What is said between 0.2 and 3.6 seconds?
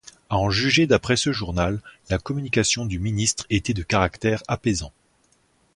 À en juger d'après ce journal, la communication du ministre